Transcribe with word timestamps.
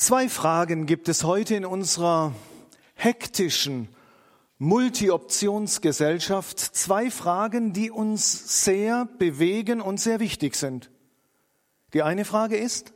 Zwei 0.00 0.30
Fragen 0.30 0.86
gibt 0.86 1.10
es 1.10 1.24
heute 1.24 1.54
in 1.54 1.66
unserer 1.66 2.34
hektischen 2.94 3.86
Multi-Optionsgesellschaft. 4.56 6.58
Zwei 6.58 7.10
Fragen, 7.10 7.74
die 7.74 7.90
uns 7.90 8.64
sehr 8.64 9.04
bewegen 9.18 9.82
und 9.82 10.00
sehr 10.00 10.18
wichtig 10.18 10.56
sind. 10.56 10.90
Die 11.92 12.02
eine 12.02 12.24
Frage 12.24 12.56
ist, 12.56 12.94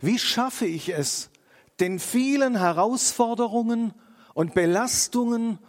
wie 0.00 0.18
schaffe 0.18 0.66
ich 0.66 0.88
es, 0.88 1.30
den 1.78 2.00
vielen 2.00 2.58
Herausforderungen 2.58 3.94
und 4.34 4.54
Belastungen 4.54 5.60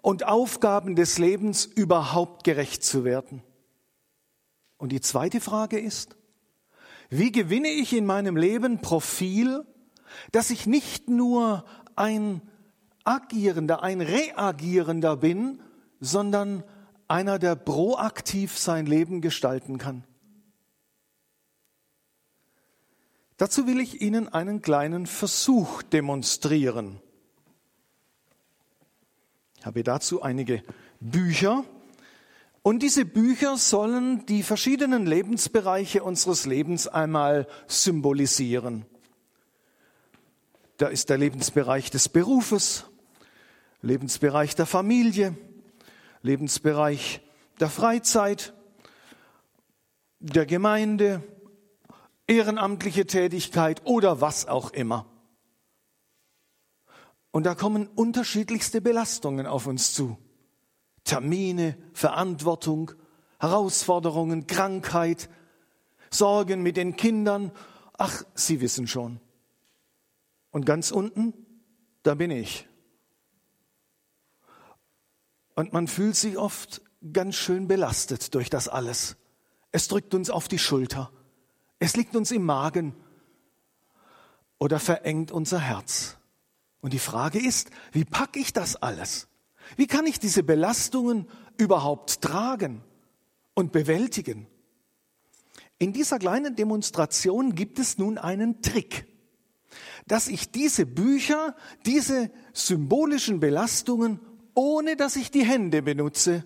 und 0.00 0.26
Aufgaben 0.26 0.96
des 0.96 1.18
Lebens 1.18 1.66
überhaupt 1.66 2.44
gerecht 2.44 2.84
zu 2.84 3.04
werden? 3.04 3.42
Und 4.78 4.92
die 4.92 5.02
zweite 5.02 5.42
Frage 5.42 5.78
ist, 5.78 6.16
wie 7.10 7.32
gewinne 7.32 7.68
ich 7.68 7.92
in 7.92 8.06
meinem 8.06 8.38
Leben 8.38 8.80
Profil, 8.80 9.66
dass 10.32 10.50
ich 10.50 10.66
nicht 10.66 11.08
nur 11.08 11.64
ein 11.96 12.42
agierender, 13.04 13.82
ein 13.82 14.00
reagierender 14.00 15.16
bin, 15.16 15.60
sondern 16.00 16.64
einer, 17.08 17.38
der 17.38 17.56
proaktiv 17.56 18.58
sein 18.58 18.86
Leben 18.86 19.20
gestalten 19.20 19.78
kann. 19.78 20.04
Dazu 23.36 23.66
will 23.66 23.80
ich 23.80 24.02
Ihnen 24.02 24.28
einen 24.28 24.60
kleinen 24.60 25.06
Versuch 25.06 25.82
demonstrieren. 25.82 27.00
Ich 29.58 29.66
habe 29.66 29.82
dazu 29.82 30.22
einige 30.22 30.62
Bücher 31.00 31.64
und 32.62 32.82
diese 32.82 33.06
Bücher 33.06 33.56
sollen 33.56 34.26
die 34.26 34.42
verschiedenen 34.42 35.06
Lebensbereiche 35.06 36.02
unseres 36.02 36.44
Lebens 36.44 36.86
einmal 36.86 37.46
symbolisieren. 37.66 38.84
Da 40.80 40.88
ist 40.88 41.10
der 41.10 41.18
Lebensbereich 41.18 41.90
des 41.90 42.08
Berufes, 42.08 42.86
Lebensbereich 43.82 44.54
der 44.54 44.64
Familie, 44.64 45.36
Lebensbereich 46.22 47.20
der 47.60 47.68
Freizeit, 47.68 48.54
der 50.20 50.46
Gemeinde, 50.46 51.22
ehrenamtliche 52.26 53.04
Tätigkeit 53.04 53.82
oder 53.84 54.22
was 54.22 54.48
auch 54.48 54.70
immer. 54.70 55.04
Und 57.30 57.44
da 57.44 57.54
kommen 57.54 57.86
unterschiedlichste 57.86 58.80
Belastungen 58.80 59.46
auf 59.46 59.66
uns 59.66 59.92
zu. 59.92 60.16
Termine, 61.04 61.76
Verantwortung, 61.92 62.92
Herausforderungen, 63.38 64.46
Krankheit, 64.46 65.28
Sorgen 66.10 66.62
mit 66.62 66.78
den 66.78 66.96
Kindern. 66.96 67.52
Ach, 67.98 68.24
Sie 68.34 68.62
wissen 68.62 68.86
schon. 68.86 69.20
Und 70.50 70.66
ganz 70.66 70.90
unten, 70.90 71.34
da 72.02 72.14
bin 72.14 72.30
ich. 72.30 72.68
Und 75.54 75.72
man 75.72 75.86
fühlt 75.86 76.16
sich 76.16 76.38
oft 76.38 76.82
ganz 77.12 77.36
schön 77.36 77.68
belastet 77.68 78.34
durch 78.34 78.50
das 78.50 78.68
alles. 78.68 79.16
Es 79.72 79.88
drückt 79.88 80.14
uns 80.14 80.30
auf 80.30 80.48
die 80.48 80.58
Schulter. 80.58 81.12
Es 81.78 81.96
liegt 81.96 82.16
uns 82.16 82.30
im 82.30 82.44
Magen 82.44 82.94
oder 84.58 84.78
verengt 84.78 85.30
unser 85.30 85.58
Herz. 85.58 86.16
Und 86.80 86.92
die 86.92 86.98
Frage 86.98 87.38
ist, 87.38 87.70
wie 87.92 88.04
packe 88.04 88.38
ich 88.38 88.52
das 88.52 88.76
alles? 88.76 89.28
Wie 89.76 89.86
kann 89.86 90.06
ich 90.06 90.18
diese 90.18 90.42
Belastungen 90.42 91.28
überhaupt 91.56 92.22
tragen 92.22 92.82
und 93.54 93.72
bewältigen? 93.72 94.46
In 95.78 95.92
dieser 95.92 96.18
kleinen 96.18 96.56
Demonstration 96.56 97.54
gibt 97.54 97.78
es 97.78 97.96
nun 97.96 98.18
einen 98.18 98.60
Trick, 98.60 99.06
dass 100.10 100.26
ich 100.26 100.50
diese 100.50 100.86
Bücher, 100.86 101.54
diese 101.86 102.32
symbolischen 102.52 103.38
Belastungen, 103.38 104.18
ohne 104.54 104.96
dass 104.96 105.14
ich 105.14 105.30
die 105.30 105.44
Hände 105.44 105.82
benutze, 105.82 106.44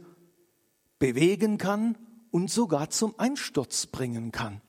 bewegen 0.98 1.56
kann 1.56 1.96
und 2.30 2.50
sogar 2.50 2.90
zum 2.90 3.18
Einsturz 3.18 3.86
bringen 3.86 4.32
kann. 4.32 4.60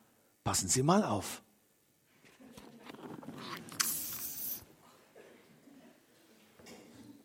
Passen 0.46 0.70
Sie 0.70 0.81
mal 0.81 1.03
auf. 1.03 1.44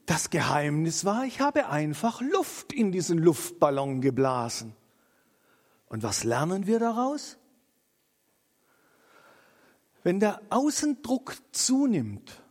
Das 0.07 0.31
Geheimnis 0.31 1.05
war, 1.05 1.25
ich 1.25 1.41
habe 1.41 1.69
einfach 1.69 2.21
Luft 2.21 2.73
in 2.73 2.91
diesen 2.91 3.17
Luftballon 3.17 4.01
geblasen. 4.01 4.75
Und 5.87 6.03
was 6.03 6.25
lernen 6.25 6.67
wir 6.67 6.81
daraus? 6.81 7.37
Wenn 10.03 10.21
der 10.21 10.41
Außendruck 10.51 11.37
zunimmt, 11.53 12.43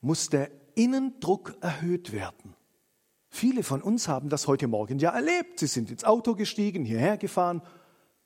muss 0.00 0.28
der 0.28 0.50
Innendruck 0.74 1.56
erhöht 1.60 2.12
werden. 2.12 2.54
Viele 3.28 3.62
von 3.62 3.82
uns 3.82 4.08
haben 4.08 4.28
das 4.28 4.46
heute 4.46 4.66
Morgen 4.66 4.98
ja 4.98 5.10
erlebt. 5.10 5.60
Sie 5.60 5.66
sind 5.66 5.90
ins 5.90 6.04
Auto 6.04 6.34
gestiegen, 6.34 6.84
hierher 6.84 7.16
gefahren. 7.16 7.62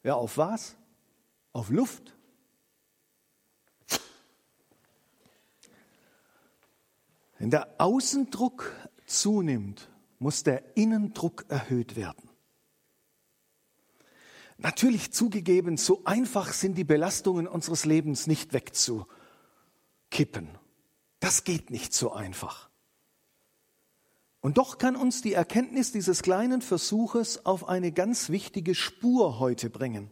Ja, 0.03 0.15
auf 0.15 0.39
was? 0.39 0.77
Auf 1.53 1.71
Luft. 1.71 2.17
Wenn 7.39 7.51
der 7.51 7.69
Außendruck 7.79 8.73
zunimmt, 9.07 9.91
muss 10.19 10.43
der 10.43 10.77
Innendruck 10.77 11.47
erhöht 11.49 11.97
werden. 11.97 12.30
Natürlich 14.63 15.13
zugegeben, 15.13 15.79
so 15.79 16.03
einfach 16.05 16.53
sind 16.53 16.77
die 16.77 16.85
Belastungen 16.85 17.49
unseres 17.49 17.87
Lebens 17.87 18.27
nicht 18.27 18.53
wegzukippen. 18.53 19.09
Das 21.19 21.45
geht 21.45 21.71
nicht 21.71 21.95
so 21.95 22.13
einfach. 22.13 22.69
Und 24.41 24.59
doch 24.59 24.77
kann 24.77 24.97
uns 24.97 25.23
die 25.23 25.33
Erkenntnis 25.33 25.93
dieses 25.93 26.21
kleinen 26.23 26.61
Versuches 26.61 27.47
auf 27.47 27.69
eine 27.69 27.93
ganz 27.93 28.29
wichtige 28.29 28.75
Spur 28.75 29.39
heute 29.39 29.71
bringen. 29.71 30.11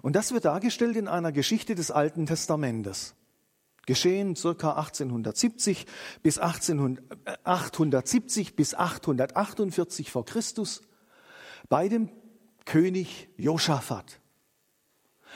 Und 0.00 0.16
das 0.16 0.32
wird 0.32 0.46
dargestellt 0.46 0.96
in 0.96 1.08
einer 1.08 1.32
Geschichte 1.32 1.74
des 1.74 1.90
Alten 1.90 2.24
Testamentes. 2.26 3.14
Geschehen 3.86 4.36
circa 4.36 4.72
1870 4.72 5.86
bis 6.22 6.38
1870 6.38 8.56
bis 8.56 8.74
848 8.74 10.10
vor 10.10 10.24
Christus 10.24 10.80
bei 11.68 11.88
dem 11.88 12.08
König 12.64 13.28
Josaphat. 13.36 14.20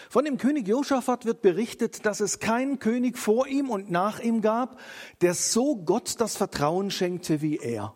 Von 0.09 0.25
dem 0.25 0.39
König 0.39 0.69
Josaphat 0.69 1.25
wird 1.25 1.43
berichtet, 1.43 2.07
dass 2.07 2.21
es 2.21 2.39
keinen 2.39 2.79
König 2.79 3.19
vor 3.19 3.47
ihm 3.47 3.71
und 3.71 3.91
nach 3.91 4.21
ihm 4.21 4.41
gab, 4.41 4.81
der 5.21 5.35
so 5.35 5.77
Gott 5.77 6.21
das 6.21 6.37
Vertrauen 6.37 6.91
schenkte 6.91 7.41
wie 7.43 7.57
er. 7.57 7.95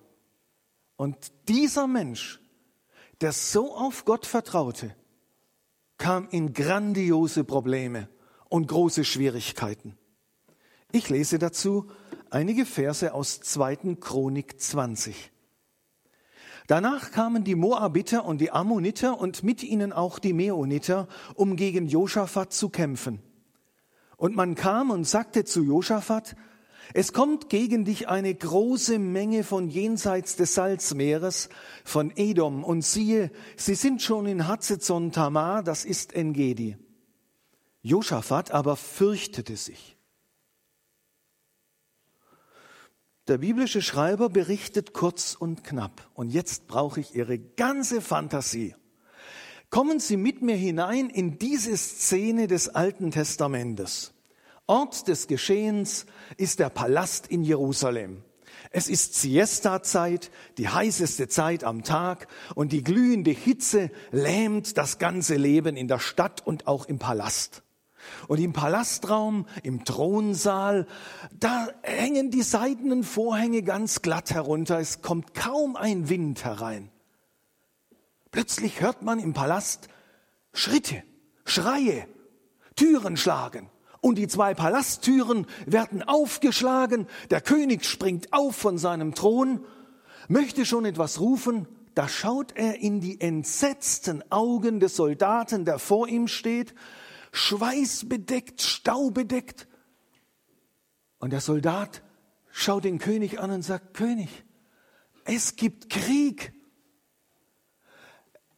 Und 0.97 1.17
dieser 1.49 1.87
Mensch, 1.87 2.41
der 3.21 3.33
so 3.33 3.75
auf 3.75 4.05
Gott 4.05 4.27
vertraute, 4.27 4.95
kam 5.97 6.29
in 6.31 6.53
grandiose 6.53 7.45
Probleme 7.45 8.09
und 8.49 8.67
große 8.67 9.05
Schwierigkeiten. 9.05 9.97
Ich 10.91 11.09
lese 11.09 11.39
dazu 11.39 11.89
einige 12.31 12.67
Verse 12.67 13.15
aus 13.15 13.41
2. 13.41 13.97
Chronik 14.01 14.61
20. 14.61 15.33
Danach 16.67 17.11
kamen 17.11 17.45
die 17.45 17.55
Moabiter 17.55 18.25
und 18.25 18.41
die 18.41 18.51
Ammoniter 18.51 19.19
und 19.19 19.43
mit 19.43 19.63
ihnen 19.63 19.93
auch 19.93 20.19
die 20.19 20.33
Meoniter, 20.33 21.09
um 21.35 21.57
gegen 21.57 21.87
Josaphat 21.87 22.53
zu 22.53 22.69
kämpfen. 22.69 23.21
Und 24.17 24.37
man 24.37 24.55
kam 24.55 24.91
und 24.91 25.05
sagte 25.05 25.45
zu 25.45 25.65
Josaphat, 25.65 26.37
es 26.95 27.13
kommt 27.13 27.49
gegen 27.49 27.85
dich 27.85 28.09
eine 28.09 28.35
große 28.35 28.99
Menge 28.99 29.45
von 29.45 29.69
jenseits 29.69 30.37
des 30.37 30.55
Salzmeeres, 30.55 31.49
von 31.85 32.13
Edom, 32.17 32.65
und 32.65 32.83
siehe, 32.85 33.31
sie 33.57 33.75
sind 33.75 34.03
schon 34.03 34.27
in 34.27 34.47
Hatzezon 34.47 35.11
Tamar, 35.11 35.63
das 35.63 35.85
ist 35.85 36.13
Engedi. 36.13 36.77
Josaphat 37.81 38.53
aber 38.53 38.77
fürchtete 38.77 39.57
sich. 39.57 39.97
Der 43.29 43.39
biblische 43.39 43.83
Schreiber 43.83 44.29
berichtet 44.29 44.93
kurz 44.93 45.37
und 45.39 45.63
knapp. 45.63 46.11
Und 46.15 46.31
jetzt 46.31 46.67
brauche 46.67 46.99
ich 46.99 47.15
Ihre 47.15 47.39
ganze 47.39 48.01
Fantasie. 48.01 48.75
Kommen 49.71 50.01
Sie 50.01 50.17
mit 50.17 50.43
mir 50.43 50.57
hinein 50.57 51.09
in 51.09 51.39
diese 51.39 51.77
Szene 51.77 52.49
des 52.49 52.69
Alten 52.69 53.13
Testamentes. 53.13 54.13
Ort 54.67 55.07
des 55.07 55.29
Geschehens 55.29 56.07
ist 56.37 56.59
der 56.59 56.69
Palast 56.69 57.29
in 57.29 57.45
Jerusalem. 57.45 58.25
Es 58.71 58.89
ist 58.89 59.15
Siesta-Zeit, 59.15 60.33
die 60.59 60.69
heißeste 60.69 61.29
Zeit 61.29 61.63
am 61.63 61.85
Tag 61.85 62.27
und 62.57 62.73
die 62.73 62.83
glühende 62.83 63.31
Hitze 63.31 63.91
lähmt 64.11 64.77
das 64.77 64.99
ganze 64.99 65.37
Leben 65.37 65.77
in 65.77 65.89
der 65.89 66.01
Stadt 66.01 66.45
und 66.45 66.67
auch 66.67 66.87
im 66.87 66.99
Palast. 66.99 67.63
Und 68.29 68.39
im 68.39 68.53
Palastraum, 68.53 69.47
im 69.63 69.85
Thronsaal, 69.85 70.87
da 71.39 71.69
hängen 71.83 72.31
die 72.31 72.43
seidenen 72.43 73.05
Vorhänge 73.05 73.63
ganz 73.63 74.03
glatt 74.03 74.33
herunter. 74.33 74.79
Es 74.79 75.03
kommt 75.03 75.35
kaum 75.35 75.77
ein 75.77 76.09
Wind 76.09 76.45
herein. 76.45 76.91
Plötzlich 78.31 78.81
hört 78.81 79.03
man 79.03 79.19
im 79.19 79.35
Palast 79.35 79.89
Schritte, 80.53 81.03
Schreie, 81.45 82.07
Türen 82.77 83.17
schlagen 83.17 83.69
und 84.01 84.17
die 84.17 84.29
zwei 84.29 84.53
Palasttüren 84.53 85.47
werden 85.65 86.03
aufgeschlagen, 86.03 87.07
der 87.31 87.41
König 87.41 87.85
springt 87.85 88.33
auf 88.33 88.57
von 88.57 88.77
seinem 88.77 89.15
Thron, 89.15 89.65
möchte 90.29 90.67
schon 90.67 90.85
etwas 90.85 91.21
rufen, 91.21 91.69
da 91.95 92.09
schaut 92.09 92.57
er 92.57 92.81
in 92.81 93.01
die 93.01 93.21
entsetzten 93.21 94.23
Augen 94.31 94.81
des 94.81 94.97
Soldaten, 94.97 95.65
der 95.65 95.79
vor 95.79 96.09
ihm 96.09 96.27
steht, 96.27 96.75
schweißbedeckt, 97.33 98.63
staubedeckt. 98.63 99.67
Und 101.19 101.33
der 101.33 101.41
Soldat 101.41 102.03
schaut 102.51 102.85
den 102.85 102.99
König 102.99 103.41
an 103.41 103.51
und 103.51 103.63
sagt, 103.63 103.95
König, 103.95 104.45
es 105.25 105.57
gibt 105.57 105.91
Krieg. 105.91 106.53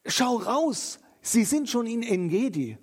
Schau 0.06 0.36
raus, 0.36 0.98
sie 1.22 1.44
sind 1.44 1.70
schon 1.70 1.86
in 1.86 2.02
Engedi. 2.02 2.78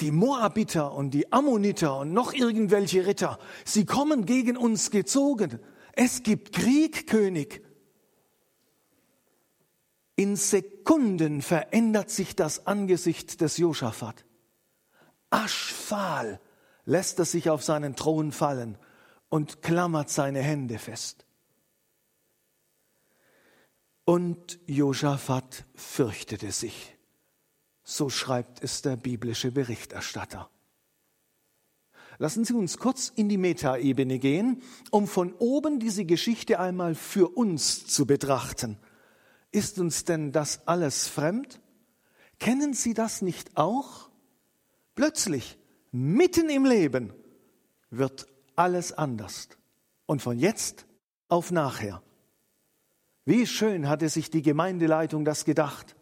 Die 0.00 0.10
Moabiter 0.10 0.92
und 0.92 1.12
die 1.12 1.32
Ammoniter 1.32 2.00
und 2.00 2.12
noch 2.12 2.34
irgendwelche 2.34 3.06
Ritter, 3.06 3.38
sie 3.64 3.86
kommen 3.86 4.26
gegen 4.26 4.56
uns 4.56 4.90
gezogen. 4.90 5.58
Es 5.92 6.22
gibt 6.22 6.52
Krieg, 6.52 7.06
König. 7.06 7.64
In 10.16 10.36
Sekunden 10.36 11.40
verändert 11.40 12.10
sich 12.10 12.36
das 12.36 12.66
Angesicht 12.66 13.40
des 13.40 13.56
Josaphat. 13.56 14.25
Aschfahl 15.36 16.40
lässt 16.86 17.18
er 17.18 17.26
sich 17.26 17.50
auf 17.50 17.62
seinen 17.62 17.94
Thron 17.94 18.32
fallen 18.32 18.78
und 19.28 19.60
klammert 19.60 20.08
seine 20.08 20.40
Hände 20.40 20.78
fest. 20.78 21.26
Und 24.06 24.58
Josaphat 24.66 25.66
fürchtete 25.74 26.52
sich. 26.52 26.96
So 27.82 28.08
schreibt 28.08 28.62
es 28.62 28.80
der 28.80 28.96
biblische 28.96 29.52
Berichterstatter. 29.52 30.48
Lassen 32.18 32.46
Sie 32.46 32.54
uns 32.54 32.78
kurz 32.78 33.12
in 33.14 33.28
die 33.28 33.36
Metaebene 33.36 34.18
gehen, 34.18 34.62
um 34.90 35.06
von 35.06 35.34
oben 35.34 35.80
diese 35.80 36.06
Geschichte 36.06 36.58
einmal 36.60 36.94
für 36.94 37.28
uns 37.36 37.86
zu 37.86 38.06
betrachten. 38.06 38.78
Ist 39.50 39.78
uns 39.78 40.04
denn 40.04 40.32
das 40.32 40.66
alles 40.66 41.08
fremd? 41.08 41.60
Kennen 42.38 42.72
Sie 42.72 42.94
das 42.94 43.20
nicht 43.20 43.58
auch? 43.58 44.08
Plötzlich, 44.96 45.58
mitten 45.92 46.48
im 46.48 46.64
Leben, 46.64 47.12
wird 47.90 48.26
alles 48.56 48.92
anders. 48.92 49.48
Und 50.06 50.22
von 50.22 50.38
jetzt 50.38 50.86
auf 51.28 51.52
nachher. 51.52 52.02
Wie 53.24 53.46
schön 53.46 53.88
hatte 53.88 54.08
sich 54.08 54.30
die 54.30 54.42
Gemeindeleitung 54.42 55.24
das 55.24 55.44
gedacht. 55.44 55.94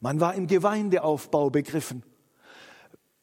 Man 0.00 0.20
war 0.20 0.34
im 0.34 0.46
Gemeindeaufbau 0.46 1.50
begriffen. 1.50 2.04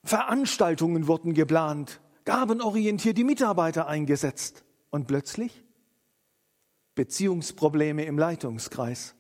Veranstaltungen 0.04 1.08
wurden 1.08 1.34
geplant, 1.34 2.02
gabenorientiert 2.26 3.18
die 3.18 3.24
Mitarbeiter 3.24 3.88
eingesetzt. 3.88 4.64
Und 4.90 5.08
plötzlich 5.08 5.64
Beziehungsprobleme 6.96 8.06
im 8.06 8.18
Leitungskreis, 8.18 9.16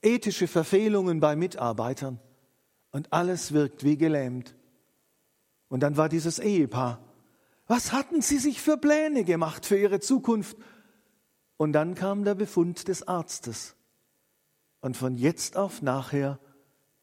ethische 0.00 0.48
Verfehlungen 0.48 1.20
bei 1.20 1.36
Mitarbeitern 1.36 2.18
und 2.90 3.12
alles 3.12 3.52
wirkt 3.52 3.84
wie 3.84 3.96
gelähmt. 3.96 4.56
Und 5.72 5.80
dann 5.80 5.96
war 5.96 6.10
dieses 6.10 6.38
Ehepaar. 6.38 6.98
Was 7.66 7.92
hatten 7.92 8.20
sie 8.20 8.36
sich 8.36 8.60
für 8.60 8.76
Pläne 8.76 9.24
gemacht 9.24 9.64
für 9.64 9.78
ihre 9.78 10.00
Zukunft? 10.00 10.58
Und 11.56 11.72
dann 11.72 11.94
kam 11.94 12.24
der 12.24 12.34
Befund 12.34 12.88
des 12.88 13.08
Arztes. 13.08 13.74
Und 14.82 14.98
von 14.98 15.14
jetzt 15.14 15.56
auf 15.56 15.80
nachher 15.80 16.38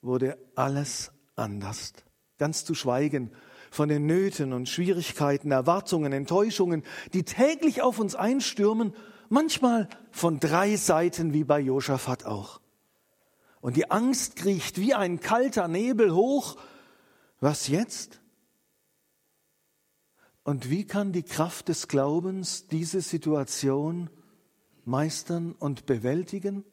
wurde 0.04 0.38
alles 0.54 1.12
anders. 1.36 1.94
Ganz 2.38 2.64
zu 2.64 2.76
schweigen 2.76 3.32
von 3.72 3.90
den 3.90 4.06
Nöten 4.06 4.54
und 4.54 4.70
Schwierigkeiten, 4.70 5.50
Erwartungen, 5.50 6.14
Enttäuschungen, 6.14 6.84
die 7.14 7.24
täglich 7.24 7.82
auf 7.82 7.98
uns 7.98 8.14
einstürmen, 8.14 8.94
manchmal 9.30 9.90
von 10.12 10.40
drei 10.40 10.76
Seiten 10.76 11.34
wie 11.34 11.44
bei 11.44 11.60
Josaphat 11.60 12.28
auch. 12.28 12.62
Und 13.62 13.78
die 13.78 13.90
Angst 13.90 14.36
kriecht 14.36 14.78
wie 14.78 14.94
ein 14.94 15.20
kalter 15.20 15.68
Nebel 15.68 16.14
hoch. 16.14 16.58
Was 17.40 17.68
jetzt? 17.68 18.22
Und 20.50 20.72
wie 20.72 20.84
kann 20.84 21.12
die 21.12 21.22
Kraft 21.22 21.68
des 21.68 21.88
Glaubens 21.88 22.66
diese 22.66 23.02
Situation 23.02 24.10
meistern 24.84 25.52
und 25.52 25.86
bewältigen? 25.86 26.64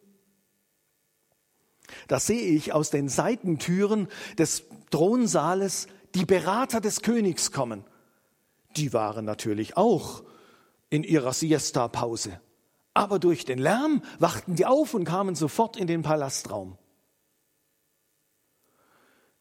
Da 2.09 2.19
sehe 2.19 2.41
ich 2.41 2.73
aus 2.73 2.89
den 2.89 3.11
Seitentüren 3.11 4.09
des 4.39 4.65
Thronsaales 4.91 5.89
die 6.15 6.25
Berater 6.25 6.81
des 6.81 7.03
Königs 7.03 7.53
kommen. 7.53 7.85
Die 8.79 8.95
waren 8.95 9.27
natürlich 9.27 9.77
auch 9.77 10.25
in 10.89 11.05
ihrer 11.05 11.35
Siesta-Pause. 11.35 12.41
Aber 12.95 13.19
durch 13.19 13.45
den 13.45 13.59
Lärm 13.59 14.01
wachten 14.19 14.57
die 14.57 14.65
auf 14.65 14.95
und 14.95 15.05
kamen 15.05 15.35
sofort 15.35 15.77
in 15.77 15.87
den 15.87 16.01
Palastraum. 16.01 16.79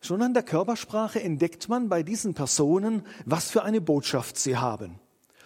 Schon 0.06 0.22
an 0.22 0.36
der 0.36 0.44
Körpersprache 0.44 1.20
entdeckt 1.20 1.68
man 1.68 1.90
bei 1.90 2.04
diesen 2.04 2.36
Personen, 2.36 3.08
was 3.26 3.50
für 3.50 3.64
eine 3.64 3.82
Botschaft 3.82 4.38
sie 4.38 4.56
haben. 4.56 5.00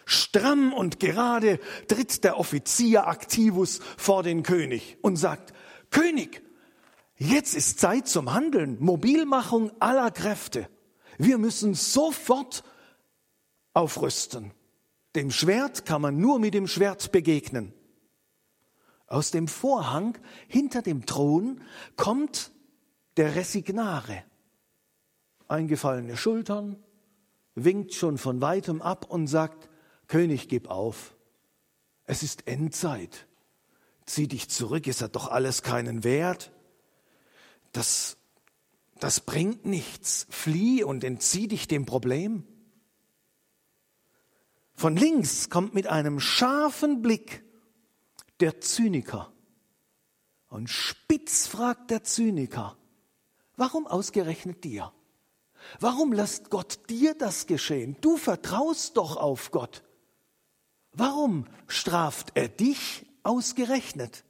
Stramm 0.04 0.74
und 0.74 1.00
gerade 1.00 1.62
tritt 1.88 2.26
der 2.26 2.38
Offizier 2.38 3.08
Activus 3.08 3.80
vor 3.96 4.22
den 4.22 4.44
König 4.44 4.98
und 5.02 5.16
sagt, 5.16 5.54
König, 5.92 6.44
jetzt 7.16 7.56
ist 7.56 7.80
Zeit 7.80 8.10
zum 8.10 8.34
Handeln, 8.34 8.76
Mobilmachung 8.82 9.72
aller 9.80 10.12
Kräfte. 10.12 10.68
Wir 11.18 11.38
müssen 11.38 11.74
sofort 11.74 12.66
aufrüsten. 13.74 14.52
Dem 15.16 15.32
Schwert 15.32 15.86
kann 15.86 16.02
man 16.02 16.18
nur 16.18 16.38
mit 16.38 16.54
dem 16.54 16.68
Schwert 16.68 17.14
begegnen. 17.14 17.72
Aus 19.08 19.32
dem 19.32 19.48
Vorhang 19.48 20.18
hinter 20.50 20.82
dem 20.82 21.06
Thron 21.06 21.62
kommt 21.96 22.52
der 23.16 23.38
Resignare. 23.38 24.26
Eingefallene 25.50 26.16
Schultern, 26.16 26.82
winkt 27.56 27.94
schon 27.94 28.18
von 28.18 28.42
weitem 28.42 28.82
ab 28.82 29.10
und 29.10 29.28
sagt, 29.28 29.70
König, 30.08 30.48
gib 30.48 30.70
auf. 30.70 31.16
Es 32.06 32.24
ist 32.24 32.48
Endzeit. 32.48 33.28
Zieh 34.06 34.28
dich 34.28 34.50
zurück, 34.50 34.88
es 34.88 35.02
hat 35.02 35.16
doch 35.16 35.28
alles 35.28 35.62
keinen 35.62 36.04
Wert. 36.04 36.52
Das, 37.72 38.18
das 39.00 39.20
bringt 39.20 39.66
nichts. 39.66 40.26
Flieh 40.30 40.84
und 40.84 41.04
entzieh 41.04 41.48
dich 41.48 41.68
dem 41.68 41.86
Problem. 41.86 42.44
Von 44.74 44.96
links 44.96 45.50
kommt 45.50 45.74
mit 45.74 45.88
einem 45.88 46.20
scharfen 46.20 47.02
Blick 47.02 47.44
der 48.40 48.62
Zyniker. 48.62 49.32
Und 50.48 50.70
spitz 50.70 51.48
fragt 51.48 51.92
der 51.92 52.04
Zyniker, 52.04 52.78
warum 53.56 53.86
ausgerechnet 53.86 54.64
dir? 54.64 54.92
Warum 55.80 56.14
lässt 56.14 56.50
Gott 56.50 56.80
dir 56.90 57.14
das 57.14 57.48
geschehen? 57.48 57.96
Du 58.02 58.18
vertraust 58.18 58.98
doch 58.98 59.18
auf 59.18 59.52
Gott. 59.52 59.84
Warum 60.94 61.46
straft 61.68 62.32
er 62.36 62.48
dich 62.48 63.06
ausgerechnet? 63.24 64.24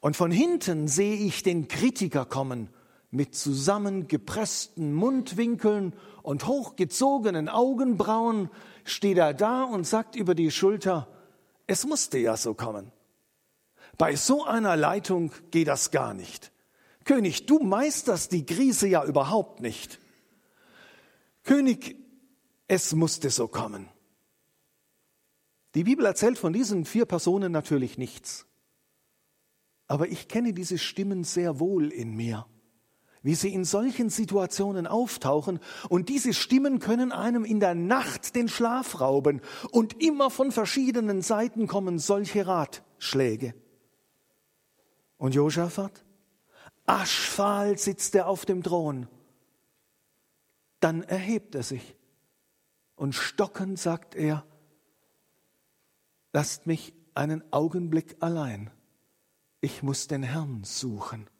Und 0.00 0.16
von 0.16 0.30
hinten 0.30 0.88
sehe 0.88 1.16
ich 1.16 1.42
den 1.42 1.68
Kritiker 1.68 2.24
kommen 2.24 2.68
mit 3.10 3.34
zusammengepressten 3.34 4.92
Mundwinkeln 4.92 5.94
und 6.22 6.46
hochgezogenen 6.46 7.48
Augenbrauen, 7.48 8.50
steht 8.84 9.18
er 9.18 9.32
da 9.32 9.64
und 9.64 9.86
sagt 9.86 10.16
über 10.16 10.34
die 10.34 10.50
Schulter, 10.50 11.08
es 11.66 11.86
musste 11.86 12.18
ja 12.18 12.36
so 12.36 12.54
kommen. 12.54 12.92
Bei 13.98 14.14
so 14.16 14.44
einer 14.44 14.76
Leitung 14.76 15.32
geht 15.50 15.68
das 15.68 15.90
gar 15.90 16.14
nicht. 16.14 16.52
König, 17.06 17.46
du 17.46 17.60
meisterst 17.60 18.32
die 18.32 18.44
Krise 18.44 18.88
ja 18.88 19.04
überhaupt 19.04 19.60
nicht. 19.60 20.00
König, 21.44 21.96
es 22.66 22.94
musste 22.94 23.30
so 23.30 23.46
kommen. 23.46 23.88
Die 25.76 25.84
Bibel 25.84 26.04
erzählt 26.04 26.36
von 26.36 26.52
diesen 26.52 26.84
vier 26.84 27.06
Personen 27.06 27.52
natürlich 27.52 27.96
nichts. 27.96 28.46
Aber 29.86 30.08
ich 30.08 30.26
kenne 30.26 30.52
diese 30.52 30.78
Stimmen 30.78 31.22
sehr 31.22 31.60
wohl 31.60 31.92
in 31.92 32.16
mir, 32.16 32.46
wie 33.22 33.36
sie 33.36 33.54
in 33.54 33.64
solchen 33.64 34.10
Situationen 34.10 34.88
auftauchen. 34.88 35.60
Und 35.88 36.08
diese 36.08 36.34
Stimmen 36.34 36.80
können 36.80 37.12
einem 37.12 37.44
in 37.44 37.60
der 37.60 37.76
Nacht 37.76 38.34
den 38.34 38.48
Schlaf 38.48 39.00
rauben. 39.00 39.42
Und 39.70 40.02
immer 40.02 40.28
von 40.30 40.50
verschiedenen 40.50 41.22
Seiten 41.22 41.68
kommen 41.68 42.00
solche 42.00 42.48
Ratschläge. 42.48 43.54
Und 45.18 45.36
Josaphat? 45.36 46.05
Aschfahl 46.86 47.78
sitzt 47.78 48.14
er 48.14 48.28
auf 48.28 48.46
dem 48.46 48.62
Thron. 48.62 49.08
Dann 50.80 51.02
erhebt 51.02 51.54
er 51.54 51.62
sich. 51.62 51.96
Und 52.94 53.14
stockend 53.14 53.78
sagt 53.78 54.14
er, 54.14 54.46
Lasst 56.36 56.66
mich 56.66 56.92
einen 57.14 57.42
Augenblick 57.50 58.16
allein. 58.20 58.70
Ich 59.62 59.82
muss 59.82 60.06
den 60.06 60.22
Herrn 60.22 60.64
suchen. 60.64 61.30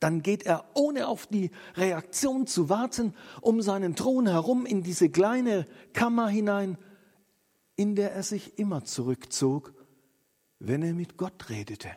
Dann 0.00 0.22
geht 0.22 0.46
er, 0.46 0.64
ohne 0.72 1.08
auf 1.08 1.26
die 1.26 1.50
Reaktion 1.74 2.46
zu 2.46 2.70
warten, 2.70 3.14
um 3.42 3.60
seinen 3.60 3.96
Thron 3.96 4.26
herum 4.28 4.64
in 4.64 4.82
diese 4.82 5.10
kleine 5.10 5.66
Kammer 5.92 6.28
hinein, 6.28 6.78
in 7.76 7.96
der 7.96 8.12
er 8.12 8.22
sich 8.22 8.58
immer 8.58 8.84
zurückzog, 8.84 9.74
wenn 10.58 10.82
er 10.82 10.94
mit 10.94 11.18
Gott 11.18 11.50
redete. 11.50 11.90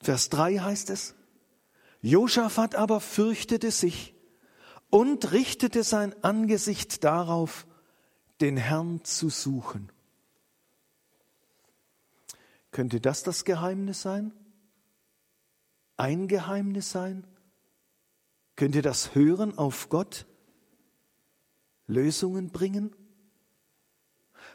Vers 0.00 0.28
3 0.30 0.58
heißt 0.58 0.90
es, 0.90 1.14
Josaphat 2.00 2.74
aber 2.74 3.00
fürchtete 3.00 3.70
sich 3.70 4.14
und 4.90 5.32
richtete 5.32 5.82
sein 5.82 6.14
Angesicht 6.22 7.04
darauf, 7.04 7.66
den 8.40 8.56
Herrn 8.56 9.04
zu 9.04 9.28
suchen. 9.28 9.90
Könnte 12.70 13.00
das 13.00 13.22
das 13.22 13.44
Geheimnis 13.44 14.02
sein? 14.02 14.32
Ein 15.96 16.28
Geheimnis 16.28 16.90
sein? 16.90 17.26
Könnte 18.54 18.82
das 18.82 19.14
Hören 19.14 19.58
auf 19.58 19.88
Gott 19.88 20.26
Lösungen 21.86 22.50
bringen? 22.50 22.94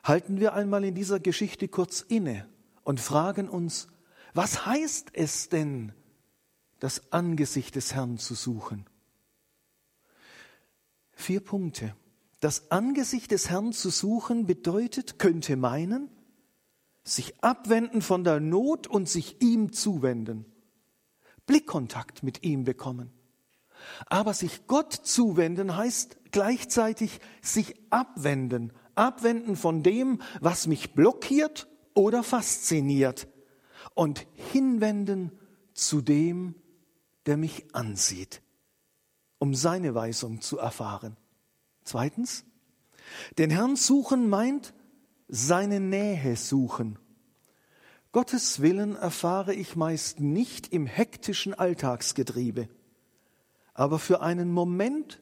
Halten 0.03 0.39
wir 0.39 0.53
einmal 0.53 0.83
in 0.85 0.95
dieser 0.95 1.19
Geschichte 1.19 1.67
kurz 1.67 2.01
inne 2.01 2.47
und 2.83 2.99
fragen 2.99 3.49
uns, 3.49 3.87
was 4.33 4.65
heißt 4.65 5.11
es 5.13 5.49
denn, 5.49 5.93
das 6.79 7.11
Angesicht 7.13 7.75
des 7.75 7.93
Herrn 7.93 8.17
zu 8.17 8.33
suchen? 8.33 8.85
Vier 11.11 11.39
Punkte. 11.39 11.95
Das 12.39 12.71
Angesicht 12.71 13.31
des 13.31 13.49
Herrn 13.49 13.71
zu 13.71 13.89
suchen 13.89 14.45
bedeutet, 14.45 15.17
könnte 15.17 15.55
meinen, 15.55 16.09
sich 17.03 17.41
abwenden 17.43 18.01
von 18.01 18.23
der 18.23 18.39
Not 18.39 18.87
und 18.87 19.07
sich 19.07 19.41
ihm 19.41 19.71
zuwenden. 19.71 20.45
Blickkontakt 21.45 22.23
mit 22.23 22.43
ihm 22.43 22.63
bekommen. 22.63 23.13
Aber 24.07 24.33
sich 24.33 24.67
Gott 24.67 24.93
zuwenden 24.93 25.75
heißt 25.75 26.17
gleichzeitig 26.31 27.19
sich 27.41 27.75
abwenden, 27.91 28.73
abwenden 28.95 29.55
von 29.55 29.83
dem, 29.83 30.21
was 30.41 30.67
mich 30.67 30.93
blockiert 30.93 31.67
oder 31.93 32.23
fasziniert 32.23 33.27
und 33.93 34.25
hinwenden 34.33 35.31
zu 35.73 36.01
dem, 36.01 36.55
der 37.25 37.37
mich 37.37 37.73
ansieht, 37.73 38.41
um 39.39 39.53
seine 39.55 39.95
Weisung 39.95 40.41
zu 40.41 40.57
erfahren. 40.57 41.17
Zweitens, 41.83 42.45
den 43.37 43.49
Herrn 43.49 43.75
suchen 43.75 44.29
meint 44.29 44.73
seine 45.27 45.79
Nähe 45.79 46.35
suchen. 46.35 46.99
Gottes 48.11 48.61
Willen 48.61 48.95
erfahre 48.95 49.55
ich 49.55 49.75
meist 49.75 50.19
nicht 50.19 50.71
im 50.71 50.85
hektischen 50.85 51.53
Alltagsgetriebe, 51.53 52.69
aber 53.73 53.97
für 53.97 54.21
einen 54.21 54.51
Moment 54.51 55.21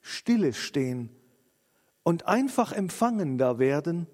stille 0.00 0.52
stehen 0.52 1.10
und 2.02 2.26
einfach 2.26 2.72
empfangender 2.72 3.58
werden, 3.58 4.08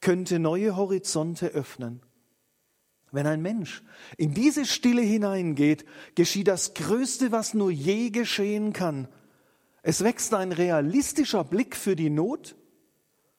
könnte 0.00 0.38
neue 0.38 0.76
Horizonte 0.76 1.48
öffnen. 1.48 2.00
Wenn 3.10 3.26
ein 3.26 3.40
Mensch 3.40 3.82
in 4.16 4.34
diese 4.34 4.66
Stille 4.66 5.02
hineingeht, 5.02 5.84
geschieht 6.14 6.48
das 6.48 6.74
Größte, 6.74 7.32
was 7.32 7.54
nur 7.54 7.70
je 7.70 8.10
geschehen 8.10 8.72
kann. 8.72 9.08
Es 9.82 10.04
wächst 10.04 10.34
ein 10.34 10.52
realistischer 10.52 11.44
Blick 11.44 11.74
für 11.74 11.96
die 11.96 12.10
Not, 12.10 12.56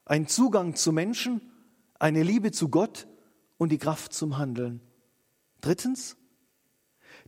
ein 0.05 0.27
Zugang 0.27 0.75
zu 0.75 0.91
Menschen, 0.91 1.41
eine 1.99 2.23
Liebe 2.23 2.51
zu 2.51 2.69
Gott 2.69 3.07
und 3.57 3.71
die 3.71 3.77
Kraft 3.77 4.13
zum 4.13 4.37
Handeln. 4.37 4.81
Drittens, 5.61 6.17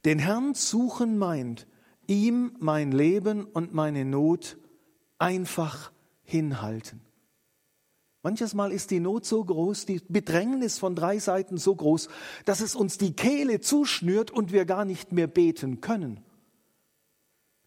den 0.05 0.17
Herrn 0.17 0.55
suchen 0.55 1.17
meint, 1.17 1.67
ihm 2.07 2.55
mein 2.59 2.91
Leben 2.91 3.45
und 3.45 3.73
meine 3.73 4.05
Not 4.05 4.57
einfach 5.19 5.91
hinhalten. 6.23 7.01
Manches 8.23 8.53
Mal 8.53 8.71
ist 8.71 8.91
die 8.91 8.99
Not 8.99 9.25
so 9.25 9.43
groß, 9.43 9.87
die 9.87 10.01
Bedrängnis 10.07 10.77
von 10.77 10.95
drei 10.95 11.17
Seiten 11.17 11.57
so 11.57 11.75
groß, 11.75 12.07
dass 12.45 12.61
es 12.61 12.75
uns 12.75 12.97
die 12.97 13.15
Kehle 13.15 13.61
zuschnürt 13.61 14.29
und 14.29 14.51
wir 14.51 14.65
gar 14.65 14.85
nicht 14.85 15.11
mehr 15.11 15.27
beten 15.27 15.81
können. 15.81 16.23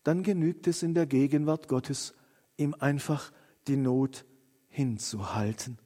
Dann 0.05 0.23
genügt 0.23 0.67
es 0.69 0.83
in 0.83 0.95
der 0.95 1.07
Gegenwart 1.07 1.67
Gottes, 1.67 2.15
ihm 2.57 2.75
einfach 2.79 3.33
die 3.67 3.77
Not 3.77 4.25
hinzuhalten. 4.69 5.79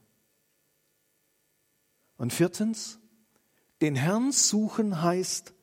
Und 2.18 2.32
viertens, 2.32 2.98
den 3.80 3.94
Herrn 3.94 4.32
suchen 4.32 5.02
heißt 5.02 5.54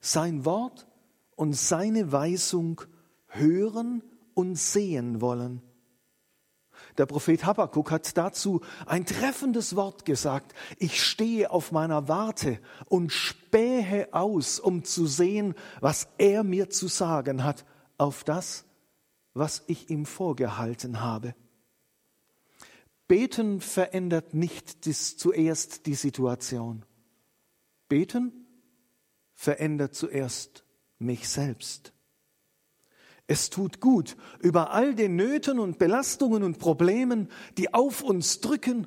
sein 0.00 0.44
Wort 0.44 0.86
und 1.34 1.54
seine 1.54 2.12
Weisung 2.12 2.80
hören 3.26 4.02
und 4.34 4.54
sehen 4.56 5.20
wollen. 5.20 5.62
Der 6.98 7.06
Prophet 7.06 7.44
Habakkuk 7.44 7.90
hat 7.90 8.16
dazu 8.16 8.62
ein 8.86 9.04
treffendes 9.04 9.76
Wort 9.76 10.04
gesagt. 10.04 10.54
Ich 10.78 11.02
stehe 11.02 11.50
auf 11.50 11.72
meiner 11.72 12.08
Warte 12.08 12.58
und 12.86 13.12
spähe 13.12 14.12
aus, 14.12 14.58
um 14.58 14.84
zu 14.84 15.06
sehen, 15.06 15.54
was 15.80 16.08
er 16.18 16.42
mir 16.42 16.70
zu 16.70 16.88
sagen 16.88 17.44
hat, 17.44 17.64
auf 17.98 18.24
das, 18.24 18.64
was 19.34 19.62
ich 19.66 19.90
ihm 19.90 20.06
vorgehalten 20.06 21.00
habe. 21.00 21.34
Beten 23.08 23.60
verändert 23.60 24.34
nicht 24.34 24.84
zuerst 24.84 25.86
die 25.86 25.94
Situation. 25.94 26.84
Beten 27.88 28.46
verändert 29.34 29.94
zuerst 29.94 30.64
mich 30.98 31.28
selbst. 31.28 31.92
Es 33.28 33.50
tut 33.50 33.80
gut, 33.80 34.16
über 34.40 34.70
all 34.70 34.94
den 34.94 35.16
Nöten 35.16 35.58
und 35.58 35.78
Belastungen 35.78 36.42
und 36.42 36.58
Problemen, 36.58 37.28
die 37.58 37.74
auf 37.74 38.02
uns 38.02 38.40
drücken, 38.40 38.86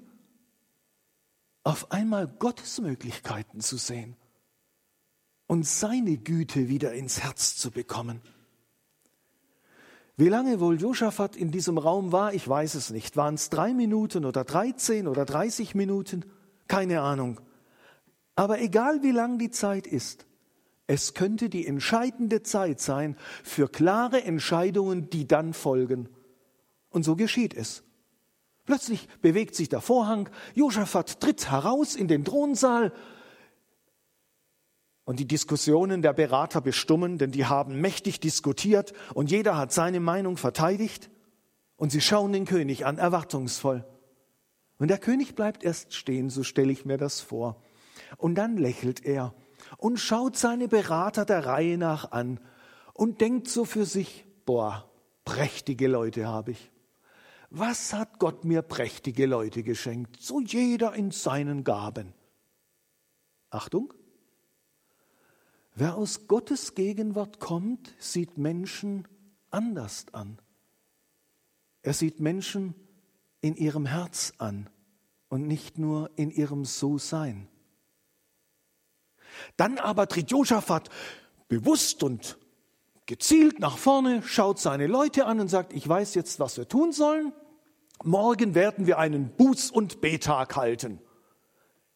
auf 1.64 1.92
einmal 1.92 2.28
Gottes 2.28 2.80
Möglichkeiten 2.80 3.60
zu 3.60 3.78
sehen 3.78 4.16
und 5.48 5.66
seine 5.66 6.18
Güte 6.18 6.70
wieder 6.70 6.94
ins 6.94 7.22
Herz 7.22 7.58
zu 7.58 7.70
bekommen. 7.72 8.22
Wie 10.16 10.30
lange 10.30 10.60
wohl 10.60 10.80
Josaphat 10.80 11.36
in 11.36 11.52
diesem 11.52 11.78
Raum 11.78 12.12
war, 12.12 12.34
ich 12.34 12.48
weiß 12.48 12.76
es 12.76 12.90
nicht. 12.90 13.18
Waren 13.18 13.36
es 13.36 13.50
drei 13.50 13.74
Minuten 13.74 14.26
oder 14.26 14.44
dreizehn 14.44 15.08
oder 15.08 15.26
dreißig 15.26 15.76
Minuten? 15.76 16.26
Keine 16.68 17.02
Ahnung. 17.02 17.40
Aber 18.36 18.62
egal 18.62 19.02
wie 19.04 19.12
lang 19.12 19.38
die 19.38 19.52
Zeit 19.52 19.88
ist, 19.88 20.26
es 20.90 21.14
könnte 21.14 21.50
die 21.50 21.68
entscheidende 21.68 22.42
Zeit 22.42 22.80
sein 22.80 23.16
für 23.44 23.68
klare 23.70 24.24
Entscheidungen, 24.24 25.08
die 25.12 25.28
dann 25.28 25.54
folgen. 25.54 26.10
Und 26.90 27.04
so 27.04 27.16
geschieht 27.16 27.54
es. 27.54 27.84
Plötzlich 28.66 29.08
bewegt 29.22 29.54
sich 29.54 29.70
der 29.70 29.82
Vorhang, 29.82 30.32
Josaphat 30.56 31.20
tritt 31.20 31.52
heraus 31.52 31.96
in 31.96 32.08
den 32.08 32.26
Thronsaal 32.26 32.92
und 35.06 35.20
die 35.20 35.28
Diskussionen 35.28 36.02
der 36.02 36.14
Berater 36.14 36.60
bestummen, 36.60 37.20
denn 37.20 37.30
die 37.30 37.46
haben 37.46 37.80
mächtig 37.80 38.20
diskutiert 38.20 38.94
und 39.14 39.30
jeder 39.30 39.58
hat 39.58 39.72
seine 39.72 40.00
Meinung 40.00 40.38
verteidigt 40.38 41.12
und 41.76 41.92
sie 41.92 42.02
schauen 42.02 42.34
den 42.34 42.46
König 42.46 42.88
an, 42.88 42.98
erwartungsvoll. 42.98 43.86
Und 44.80 44.88
der 44.88 44.98
König 44.98 45.36
bleibt 45.36 45.64
erst 45.64 45.94
stehen, 45.94 46.32
so 46.32 46.42
stelle 46.42 46.72
ich 46.72 46.84
mir 46.84 46.98
das 46.98 47.22
vor. 47.22 47.62
Und 48.18 48.34
dann 48.40 48.58
lächelt 48.58 49.06
er 49.06 49.36
und 49.78 50.00
schaut 50.00 50.38
seine 50.38 50.68
Berater 50.68 51.26
der 51.26 51.46
Reihe 51.46 51.78
nach 51.78 52.12
an 52.12 52.40
und 52.94 53.22
denkt 53.22 53.48
so 53.48 53.66
für 53.66 53.86
sich, 53.86 54.26
boah, 54.46 54.90
prächtige 55.26 55.88
Leute 55.88 56.28
habe 56.28 56.52
ich. 56.52 56.72
Was 57.50 57.94
hat 57.94 58.20
Gott 58.20 58.46
mir 58.46 58.62
prächtige 58.62 59.26
Leute 59.26 59.64
geschenkt? 59.64 60.22
So 60.22 60.40
jeder 60.40 60.94
in 60.94 61.12
seinen 61.12 61.64
Gaben. 61.64 62.14
Achtung, 63.50 63.94
Wer 65.80 65.96
aus 65.96 66.28
Gottes 66.28 66.76
Gegenwart 66.76 67.40
kommt, 67.40 67.96
sieht 68.00 68.38
Menschen 68.38 69.08
anders 69.50 70.08
an. 70.12 70.38
Er 71.84 71.94
sieht 71.94 72.20
Menschen 72.20 72.76
in 73.40 73.56
ihrem 73.56 73.86
Herz 73.86 74.34
an 74.40 74.70
und 75.30 75.48
nicht 75.48 75.78
nur 75.78 76.12
in 76.18 76.32
ihrem 76.32 76.66
So-Sein. 76.66 77.48
Dann 79.58 79.78
aber 79.78 80.08
tritt 80.08 80.32
Josaphat 80.32 80.90
bewusst 81.48 82.04
und 82.04 82.38
gezielt 83.06 83.60
nach 83.60 83.78
vorne, 83.78 84.22
schaut 84.24 84.60
seine 84.60 84.88
Leute 84.88 85.26
an 85.26 85.40
und 85.40 85.48
sagt, 85.48 85.74
ich 85.74 85.88
weiß 85.88 86.16
jetzt, 86.16 86.40
was 86.40 86.58
wir 86.58 86.68
tun 86.68 86.92
sollen. 86.92 87.34
Morgen 88.04 88.56
werden 88.56 88.86
wir 88.88 89.00
einen 89.00 89.32
Buß- 89.36 89.72
und 89.72 90.00
Betag 90.00 90.56
halten. 90.56 91.00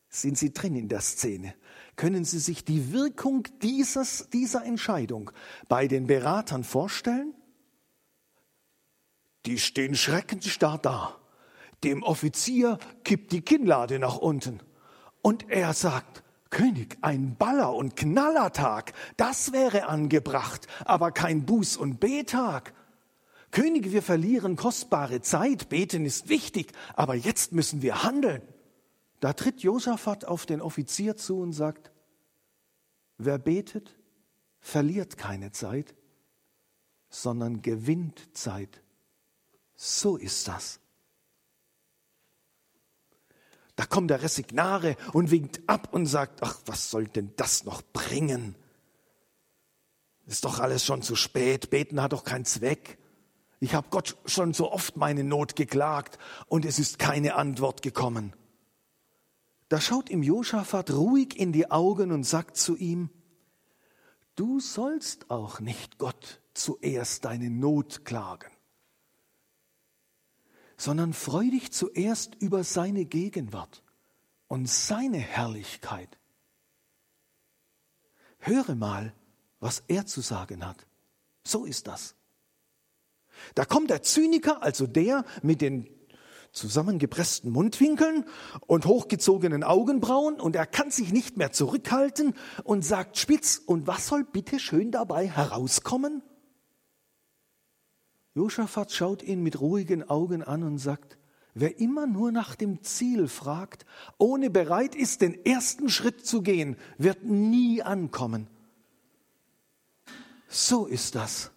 Sind 0.09 0.37
Sie 0.37 0.53
drin 0.53 0.75
in 0.75 0.89
der 0.89 1.01
Szene? 1.01 1.55
Können 1.95 2.25
Sie 2.25 2.39
sich 2.39 2.65
die 2.65 2.91
Wirkung 2.91 3.47
dieses, 3.61 4.29
dieser 4.31 4.65
Entscheidung 4.65 5.31
bei 5.67 5.87
den 5.87 6.07
Beratern 6.07 6.63
vorstellen? 6.63 7.33
Die 9.45 9.59
stehen 9.59 9.95
schreckensstarr 9.95 10.77
da. 10.79 11.19
Dem 11.83 12.01
Offizier 12.03 12.79
kippt 13.03 13.31
die 13.31 13.41
Kinnlade 13.41 13.99
nach 13.99 14.17
unten. 14.17 14.61
Und 15.21 15.49
er 15.49 15.73
sagt, 15.73 16.22
König, 16.53 16.97
ein 17.01 17.35
Baller- 17.35 17.75
und 17.75 17.95
Knallertag, 17.97 18.93
das 19.17 19.51
wäre 19.51 19.87
angebracht, 19.89 20.67
aber 20.85 21.11
kein 21.11 21.45
Buß- 21.45 21.77
und 21.77 21.99
Betag. 21.99 22.73
König, 23.51 23.91
wir 23.91 24.01
verlieren 24.01 24.55
kostbare 24.55 25.21
Zeit, 25.21 25.67
beten 25.67 26.05
ist 26.05 26.29
wichtig, 26.29 26.71
aber 26.95 27.15
jetzt 27.15 27.51
müssen 27.51 27.81
wir 27.81 28.03
handeln. 28.03 28.41
Da 29.19 29.33
tritt 29.33 29.61
Josaphat 29.61 30.25
auf 30.25 30.45
den 30.45 30.61
Offizier 30.61 31.17
zu 31.17 31.39
und 31.39 31.53
sagt, 31.53 31.91
wer 33.17 33.39
betet, 33.39 33.95
verliert 34.59 35.17
keine 35.17 35.51
Zeit, 35.51 35.95
sondern 37.09 37.61
gewinnt 37.63 38.35
Zeit. 38.37 38.81
So 39.75 40.17
ist 40.17 40.47
das. 40.47 40.79
Da 43.75 43.85
kommt 43.85 44.09
der 44.11 44.21
Resignare 44.21 44.95
und 45.13 45.31
winkt 45.31 45.61
ab 45.67 45.89
und 45.91 46.05
sagt, 46.05 46.43
ach, 46.43 46.59
was 46.65 46.91
soll 46.91 47.07
denn 47.07 47.33
das 47.35 47.63
noch 47.63 47.81
bringen? 47.81 48.55
Ist 50.25 50.45
doch 50.45 50.59
alles 50.59 50.85
schon 50.85 51.01
zu 51.01 51.15
spät, 51.15 51.69
beten 51.69 52.01
hat 52.01 52.13
doch 52.13 52.23
keinen 52.23 52.45
Zweck. 52.45 52.97
Ich 53.59 53.73
habe 53.73 53.87
Gott 53.89 54.17
schon 54.25 54.53
so 54.53 54.71
oft 54.71 54.97
meine 54.97 55.23
Not 55.23 55.55
geklagt 55.55 56.17
und 56.47 56.65
es 56.65 56.79
ist 56.79 56.99
keine 56.99 57.35
Antwort 57.35 57.81
gekommen. 57.81 58.33
Da 59.69 59.81
schaut 59.81 60.09
ihm 60.09 60.21
Josaphat 60.21 60.91
ruhig 60.91 61.39
in 61.39 61.51
die 61.51 61.71
Augen 61.71 62.11
und 62.11 62.23
sagt 62.23 62.57
zu 62.57 62.75
ihm, 62.75 63.09
du 64.35 64.59
sollst 64.59 65.31
auch 65.31 65.59
nicht 65.59 65.97
Gott 65.97 66.41
zuerst 66.53 67.25
deine 67.25 67.49
Not 67.49 68.05
klagen, 68.05 68.51
sondern 70.83 71.13
freu 71.13 71.49
dich 71.49 71.71
zuerst 71.71 72.35
über 72.41 72.65
seine 72.65 73.05
Gegenwart 73.05 73.83
und 74.49 74.67
seine 74.67 75.17
Herrlichkeit. 75.17 76.17
Höre 78.39 78.75
mal, 78.75 79.13
was 79.61 79.83
er 79.87 80.05
zu 80.05 80.19
sagen 80.19 80.67
hat. 80.67 80.85
So 81.45 81.63
ist 81.63 81.87
das. 81.87 82.15
Da 83.55 83.63
kommt 83.63 83.91
der 83.91 84.03
Zyniker, 84.03 84.61
also 84.61 84.85
der 84.85 85.23
mit 85.41 85.61
den 85.61 85.87
zusammengepressten 86.51 87.49
Mundwinkeln 87.49 88.25
und 88.67 88.85
hochgezogenen 88.85 89.63
Augenbrauen 89.63 90.37
und 90.41 90.57
er 90.57 90.65
kann 90.65 90.91
sich 90.91 91.13
nicht 91.13 91.37
mehr 91.37 91.53
zurückhalten 91.53 92.33
und 92.65 92.83
sagt 92.83 93.17
spitz, 93.17 93.57
und 93.65 93.87
was 93.87 94.07
soll 94.07 94.25
bitte 94.25 94.59
schön 94.59 94.91
dabei 94.91 95.29
herauskommen? 95.29 96.23
Josaphat 98.35 98.91
schaut 98.91 99.23
ihn 99.23 99.43
mit 99.43 99.59
ruhigen 99.59 100.09
Augen 100.09 100.43
an 100.43 100.63
und 100.63 100.79
sagt, 100.79 101.17
wer 101.53 101.79
immer 101.79 102.07
nur 102.07 102.31
nach 102.31 102.55
dem 102.55 102.81
Ziel 102.83 103.27
fragt, 103.27 103.85
ohne 104.17 104.49
bereit 104.49 104.95
ist, 104.95 105.21
den 105.21 105.45
ersten 105.45 105.89
Schritt 105.89 106.25
zu 106.25 106.41
gehen, 106.41 106.77
wird 106.97 107.23
nie 107.23 107.83
ankommen. 107.83 108.47
So 110.47 110.85
ist 110.85 111.15
das. 111.15 111.51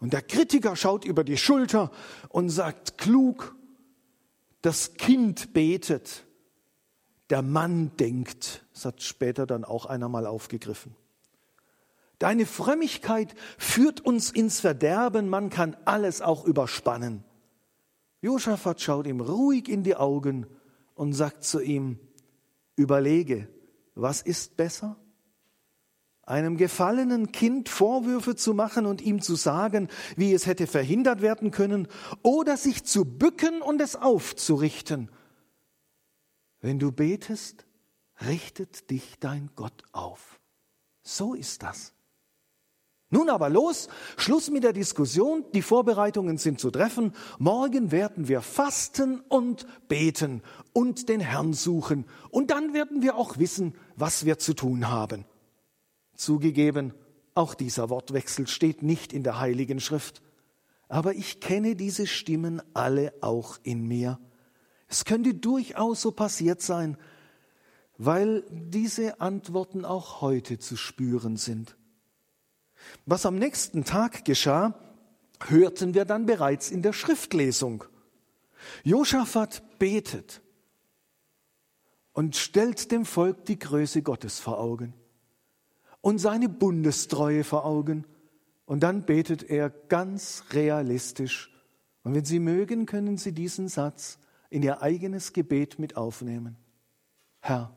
Und 0.00 0.12
der 0.12 0.22
Kritiker 0.22 0.76
schaut 0.76 1.04
über 1.04 1.24
die 1.24 1.38
Schulter 1.38 1.90
und 2.28 2.50
sagt 2.50 2.98
klug, 2.98 3.56
das 4.62 4.94
Kind 4.94 5.52
betet, 5.52 6.24
der 7.30 7.42
Mann 7.42 7.96
denkt. 7.96 8.64
Das 8.72 8.84
hat 8.84 9.02
später 9.02 9.46
dann 9.46 9.64
auch 9.64 9.86
einer 9.86 10.08
mal 10.08 10.26
aufgegriffen. 10.26 10.94
Deine 12.18 12.46
Frömmigkeit 12.46 13.34
führt 13.58 14.00
uns 14.00 14.30
ins 14.30 14.60
Verderben, 14.60 15.28
man 15.28 15.50
kann 15.50 15.76
alles 15.84 16.22
auch 16.22 16.44
überspannen. 16.44 17.24
Josaphat 18.22 18.80
schaut 18.80 19.06
ihm 19.06 19.20
ruhig 19.20 19.68
in 19.68 19.82
die 19.82 19.96
Augen 19.96 20.46
und 20.94 21.12
sagt 21.12 21.44
zu 21.44 21.60
ihm, 21.60 21.98
überlege, 22.76 23.48
was 23.94 24.22
ist 24.22 24.56
besser? 24.56 24.96
einem 26.26 26.56
gefallenen 26.56 27.30
Kind 27.30 27.68
Vorwürfe 27.68 28.34
zu 28.34 28.52
machen 28.52 28.84
und 28.84 29.00
ihm 29.00 29.22
zu 29.22 29.36
sagen, 29.36 29.88
wie 30.16 30.34
es 30.34 30.46
hätte 30.46 30.66
verhindert 30.66 31.22
werden 31.22 31.52
können, 31.52 31.86
oder 32.22 32.56
sich 32.56 32.84
zu 32.84 33.04
bücken 33.04 33.62
und 33.62 33.80
es 33.80 33.94
aufzurichten. 33.94 35.08
Wenn 36.60 36.80
du 36.80 36.90
betest, 36.90 37.64
richtet 38.26 38.90
dich 38.90 39.18
dein 39.20 39.50
Gott 39.54 39.84
auf. 39.92 40.40
So 41.02 41.34
ist 41.34 41.62
das. 41.62 41.94
Nun 43.10 43.30
aber 43.30 43.48
los, 43.48 43.88
Schluss 44.16 44.50
mit 44.50 44.64
der 44.64 44.72
Diskussion, 44.72 45.44
die 45.54 45.62
Vorbereitungen 45.62 46.38
sind 46.38 46.58
zu 46.58 46.72
treffen. 46.72 47.12
Morgen 47.38 47.92
werden 47.92 48.26
wir 48.26 48.40
fasten 48.40 49.20
und 49.28 49.66
beten 49.86 50.42
und 50.72 51.08
den 51.08 51.20
Herrn 51.20 51.52
suchen. 51.52 52.04
Und 52.30 52.50
dann 52.50 52.74
werden 52.74 53.02
wir 53.02 53.14
auch 53.16 53.38
wissen, 53.38 53.74
was 53.94 54.24
wir 54.24 54.38
zu 54.38 54.54
tun 54.54 54.88
haben. 54.88 55.24
Zugegeben, 56.16 56.94
auch 57.34 57.54
dieser 57.54 57.90
Wortwechsel 57.90 58.48
steht 58.48 58.82
nicht 58.82 59.12
in 59.12 59.22
der 59.22 59.38
Heiligen 59.38 59.78
Schrift. 59.78 60.20
Aber 60.88 61.14
ich 61.14 61.40
kenne 61.40 61.76
diese 61.76 62.08
Stimmen 62.08 62.60
alle 62.74 63.12
auch 63.20 63.58
in 63.62 63.86
mir. 63.86 64.18
Es 64.88 65.04
könnte 65.04 65.34
durchaus 65.34 66.02
so 66.02 66.10
passiert 66.10 66.60
sein, 66.60 66.96
weil 67.98 68.44
diese 68.50 69.20
Antworten 69.20 69.84
auch 69.84 70.20
heute 70.20 70.58
zu 70.58 70.76
spüren 70.76 71.36
sind. 71.36 71.76
Was 73.04 73.26
am 73.26 73.36
nächsten 73.36 73.84
Tag 73.84 74.24
geschah, 74.24 74.74
hörten 75.46 75.94
wir 75.94 76.04
dann 76.04 76.26
bereits 76.26 76.70
in 76.70 76.82
der 76.82 76.92
Schriftlesung. 76.92 77.84
Josaphat 78.84 79.78
betet 79.78 80.40
und 82.12 82.36
stellt 82.36 82.90
dem 82.90 83.04
Volk 83.04 83.44
die 83.44 83.58
Größe 83.58 84.02
Gottes 84.02 84.40
vor 84.40 84.58
Augen 84.58 84.94
und 86.00 86.18
seine 86.18 86.48
Bundestreue 86.48 87.44
vor 87.44 87.64
Augen. 87.64 88.06
Und 88.64 88.80
dann 88.80 89.04
betet 89.04 89.42
er 89.44 89.70
ganz 89.70 90.44
realistisch. 90.52 91.52
Und 92.02 92.14
wenn 92.14 92.24
Sie 92.24 92.38
mögen, 92.38 92.86
können 92.86 93.16
Sie 93.16 93.32
diesen 93.32 93.68
Satz 93.68 94.18
in 94.48 94.62
Ihr 94.62 94.82
eigenes 94.82 95.32
Gebet 95.32 95.78
mit 95.78 95.96
aufnehmen. 95.96 96.56
Herr, 97.40 97.76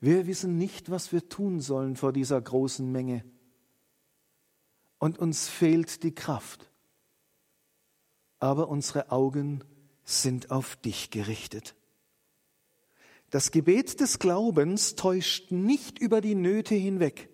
wir 0.00 0.26
wissen 0.26 0.58
nicht, 0.58 0.90
was 0.90 1.12
wir 1.12 1.28
tun 1.28 1.60
sollen 1.60 1.96
vor 1.96 2.12
dieser 2.12 2.40
großen 2.40 2.90
Menge. 2.90 3.24
Und 4.98 5.18
uns 5.18 5.48
fehlt 5.48 6.02
die 6.02 6.14
Kraft. 6.14 6.70
Aber 8.38 8.68
unsere 8.68 9.10
Augen 9.10 9.64
sind 10.04 10.50
auf 10.50 10.76
dich 10.76 11.10
gerichtet. 11.10 11.74
Das 13.30 13.50
Gebet 13.50 14.00
des 14.00 14.18
Glaubens 14.18 14.94
täuscht 14.94 15.50
nicht 15.50 15.98
über 15.98 16.20
die 16.20 16.34
Nöte 16.34 16.74
hinweg, 16.74 17.28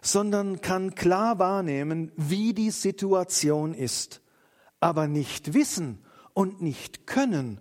sondern 0.00 0.60
kann 0.60 0.94
klar 0.94 1.38
wahrnehmen, 1.38 2.12
wie 2.16 2.54
die 2.54 2.70
Situation 2.70 3.74
ist. 3.74 4.22
Aber 4.80 5.08
nicht 5.08 5.52
wissen 5.52 5.98
und 6.32 6.62
nicht 6.62 7.06
können 7.06 7.60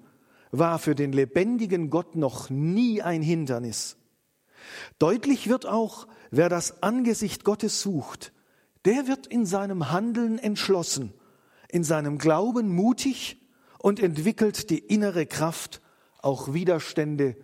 war 0.52 0.80
für 0.80 0.96
den 0.96 1.12
lebendigen 1.12 1.90
Gott 1.90 2.16
noch 2.16 2.50
nie 2.50 3.02
ein 3.02 3.22
Hindernis. 3.22 3.98
Deutlich 5.00 5.50
wird 5.50 5.66
auch, 5.66 6.08
wer 6.32 6.50
das 6.50 6.82
Angesicht 6.84 7.44
Gottes 7.44 7.82
sucht, 7.82 8.34
der 8.86 9.08
wird 9.08 9.28
in 9.28 9.46
seinem 9.46 9.92
Handeln 9.92 10.40
entschlossen, 10.40 11.14
in 11.70 11.84
seinem 11.84 12.18
Glauben 12.18 12.70
mutig 12.70 13.42
und 13.80 14.00
entwickelt 14.02 14.70
die 14.70 14.80
innere 14.80 15.26
Kraft, 15.26 15.82
auch 16.20 16.54
Widerstände 16.54 17.36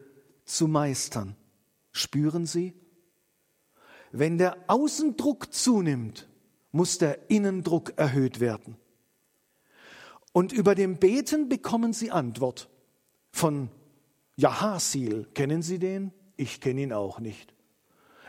zu 0.46 0.68
meistern. 0.68 1.36
Spüren 1.92 2.46
Sie? 2.46 2.74
Wenn 4.12 4.38
der 4.38 4.58
Außendruck 4.68 5.54
zunimmt, 5.54 6.28
muss 6.72 6.98
der 6.98 7.30
Innendruck 7.30 7.94
erhöht 7.98 8.40
werden. 8.40 8.78
Und 10.32 10.52
über 10.52 10.76
dem 10.76 10.98
Beten 10.98 11.50
bekommen 11.50 11.94
Sie 11.94 12.12
Antwort 12.12 12.70
von 13.32 13.70
Jahasil. 14.36 15.28
Kennen 15.34 15.62
Sie 15.62 15.78
den? 15.78 16.12
Ich 16.36 16.62
kenne 16.62 16.82
ihn 16.82 16.94
auch 16.94 17.20
nicht. 17.20 17.54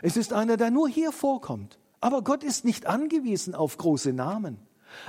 Es 0.01 0.17
ist 0.17 0.33
einer, 0.33 0.57
der 0.57 0.71
nur 0.71 0.87
hier 0.87 1.11
vorkommt. 1.11 1.79
Aber 2.01 2.21
Gott 2.21 2.43
ist 2.43 2.65
nicht 2.65 2.85
angewiesen 2.85 3.55
auf 3.55 3.77
große 3.77 4.13
Namen. 4.13 4.59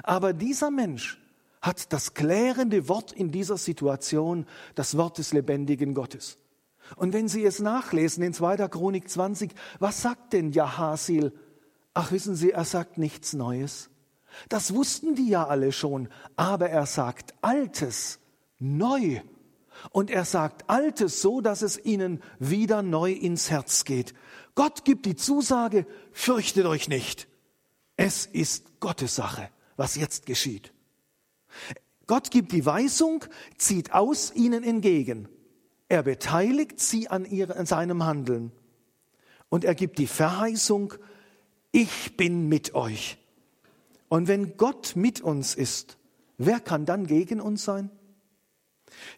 Aber 0.03 0.33
dieser 0.33 0.71
Mensch 0.71 1.21
hat 1.61 1.93
das 1.93 2.15
klärende 2.15 2.89
Wort 2.89 3.13
in 3.13 3.31
dieser 3.31 3.57
Situation, 3.57 4.47
das 4.75 4.97
Wort 4.97 5.19
des 5.19 5.33
lebendigen 5.33 5.95
Gottes. 5.95 6.39
Und 6.95 7.13
wenn 7.13 7.29
Sie 7.29 7.45
es 7.45 7.59
nachlesen 7.59 8.23
in 8.23 8.33
2. 8.33 8.69
Chronik 8.69 9.11
20, 9.11 9.53
was 9.81 10.03
sagt 10.03 10.33
denn 10.33 10.53
Jahasil? 10.53 11.33
Ach, 11.95 12.13
wissen 12.13 12.37
Sie, 12.37 12.53
er 12.53 12.65
sagt 12.65 12.99
nichts 12.99 13.33
Neues. 13.33 13.91
Das 14.49 14.75
wussten 14.75 15.15
die 15.15 15.29
ja 15.29 15.47
alle 15.47 15.73
schon, 15.73 16.09
aber 16.37 16.69
er 16.71 16.87
sagt 16.87 17.35
Altes 17.43 18.21
neu. 18.59 19.21
Und 19.91 20.11
er 20.11 20.25
sagt 20.25 20.69
Altes 20.69 21.21
so, 21.21 21.41
dass 21.41 21.63
es 21.63 21.85
ihnen 21.85 22.23
wieder 22.39 22.83
neu 22.83 23.13
ins 23.13 23.51
Herz 23.51 23.85
geht. 23.85 24.15
Gott 24.55 24.85
gibt 24.85 25.07
die 25.07 25.17
Zusage, 25.17 25.87
fürchtet 26.13 26.67
euch 26.67 26.89
nicht. 26.89 27.29
Es 27.97 28.27
ist 28.27 28.81
Gottes 28.81 29.17
Sache, 29.17 29.51
was 29.77 29.97
jetzt 29.97 30.27
geschieht. 30.27 30.73
Gott 32.07 32.31
gibt 32.31 32.53
die 32.53 32.65
Weisung, 32.65 33.25
zieht 33.59 33.93
aus 33.93 34.33
ihnen 34.35 34.63
entgegen. 34.63 35.29
er 35.89 36.03
beteiligt 36.03 36.81
sie 36.81 37.09
an, 37.09 37.27
seinem 37.65 38.05
Handeln 38.05 38.53
und 39.49 39.65
er 39.65 39.75
gibt 39.75 39.99
die 39.99 40.07
Verheißung, 40.07 40.95
ich 41.73 42.17
bin 42.17 42.49
mit 42.49 42.75
euch. 42.75 43.19
Und 44.09 44.29
wenn 44.29 44.57
Gott 44.57 44.95
mit 44.97 45.21
uns 45.21 45.55
ist, 45.55 45.99
wer 46.39 46.61
kann 46.61 46.87
dann 46.87 47.07
gegen 47.07 47.41
uns 47.41 47.65
sein? 47.65 47.91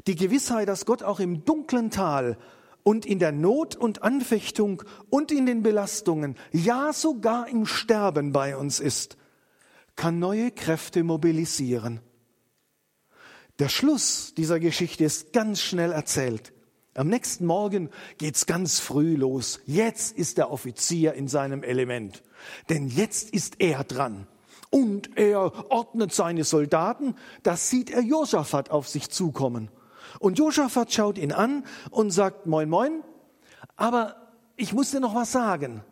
Die 0.07 0.17
Gewissheit, 0.17 0.69
dass 0.69 0.87
Gott 0.87 1.03
auch 1.03 1.21
im 1.21 1.45
dunklen 1.45 1.91
Tal 1.91 2.39
und 2.83 3.05
in 3.05 3.19
der 3.19 3.33
Not 3.33 3.77
und 3.77 4.03
Anfechtung 4.03 4.83
und 5.11 5.31
in 5.31 5.47
den 5.47 5.63
Belastungen, 5.63 6.37
ja 6.53 6.93
sogar 6.93 7.49
im 7.49 7.67
Sterben 7.67 8.33
bei 8.33 8.57
uns 8.57 8.81
ist, 8.81 9.17
kann 9.97 10.19
neue 10.19 10.51
Kräfte 10.51 11.03
mobilisieren. 11.03 12.01
Der 13.59 13.69
Schluss 13.69 14.35
dieser 14.37 14.61
Geschichte 14.61 15.05
ist 15.05 15.33
ganz 15.33 15.61
schnell 15.61 15.91
erzählt. 15.93 16.53
Am 16.95 17.09
nächsten 17.09 17.45
Morgen 17.45 17.91
geht's 18.17 18.47
ganz 18.47 18.81
früh 18.81 19.17
los. 19.17 19.61
Jetzt 19.67 20.17
ist 20.17 20.39
der 20.39 20.51
Offizier 20.51 21.15
in 21.15 21.29
seinem 21.29 21.63
Element. 21.63 22.23
Denn 22.69 22.89
jetzt 22.89 23.31
ist 23.31 23.61
er 23.61 23.85
dran. 23.85 24.27
Und 24.71 25.17
er 25.17 25.71
ordnet 25.71 26.13
seine 26.13 26.45
Soldaten. 26.45 27.15
Das 27.43 27.71
sieht 27.71 27.91
er 27.91 28.03
Josaphat 28.03 28.71
auf 28.71 28.89
sich 28.89 29.11
zukommen. 29.11 29.71
Und 30.21 30.39
Josaphat 30.39 30.93
schaut 30.93 31.19
ihn 31.19 31.33
an 31.33 31.65
und 31.91 32.11
sagt, 32.11 32.47
moin, 32.47 32.69
moin. 32.69 33.03
Aber 33.77 34.17
ich 34.57 34.73
muss 34.73 34.91
dir 34.91 35.01
noch 35.01 35.15
was 35.15 35.33
sagen. 35.33 35.83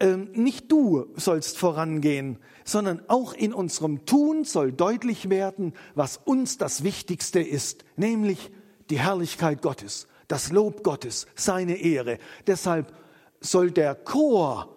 Ähm, 0.00 0.30
nicht 0.32 0.70
du 0.70 1.06
sollst 1.16 1.58
vorangehen, 1.58 2.38
sondern 2.64 3.02
auch 3.08 3.32
in 3.32 3.52
unserem 3.52 4.06
Tun 4.06 4.44
soll 4.44 4.70
deutlich 4.70 5.28
werden, 5.28 5.72
was 5.94 6.18
uns 6.18 6.56
das 6.56 6.84
Wichtigste 6.84 7.40
ist, 7.40 7.84
nämlich 7.96 8.52
die 8.90 9.00
Herrlichkeit 9.00 9.60
Gottes, 9.60 10.06
das 10.28 10.52
Lob 10.52 10.84
Gottes, 10.84 11.26
seine 11.34 11.76
Ehre. 11.76 12.18
Deshalb 12.46 12.94
soll 13.40 13.72
der 13.72 13.96
Chor 13.96 14.76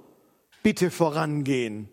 bitte 0.63 0.89
vorangehen. 0.89 1.89